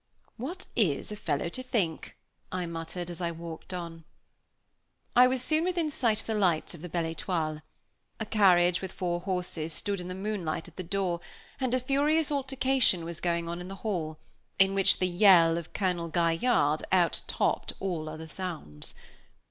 "What 0.37 0.65
is 0.75 1.11
a 1.11 1.15
fellow 1.15 1.47
to 1.49 1.61
think?" 1.61 2.17
I 2.51 2.65
muttered, 2.65 3.11
as 3.11 3.21
I 3.21 3.29
walked 3.31 3.71
on. 3.71 4.03
I 5.15 5.27
was 5.27 5.43
soon 5.43 5.63
within 5.63 5.91
sight 5.91 6.19
of 6.21 6.25
the 6.25 6.33
lights 6.33 6.73
of 6.73 6.81
the 6.81 6.89
Belle 6.89 7.13
Étoile. 7.13 7.61
A 8.19 8.25
carriage, 8.25 8.81
with 8.81 8.91
four 8.91 9.19
horses, 9.19 9.73
stood 9.73 9.99
in 9.99 10.07
the 10.07 10.15
moonlight 10.15 10.67
at 10.67 10.75
the 10.75 10.81
door, 10.83 11.21
and 11.59 11.75
a 11.75 11.79
furious 11.79 12.31
altercation 12.31 13.05
was 13.05 13.21
going 13.21 13.47
on 13.47 13.61
in 13.61 13.67
the 13.67 13.75
hall, 13.85 14.17
in 14.57 14.73
which 14.73 14.97
the 14.97 15.05
yell 15.07 15.55
of 15.55 15.71
Colonel 15.71 16.09
Gaillarde 16.09 16.83
out 16.91 17.21
topped 17.27 17.73
all 17.79 18.09
other 18.09 18.27
sounds. 18.27 18.95